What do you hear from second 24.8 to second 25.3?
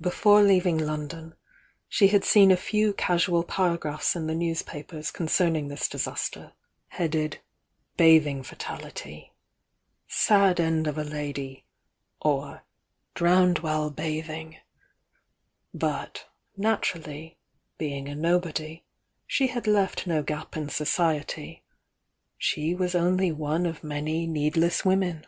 women.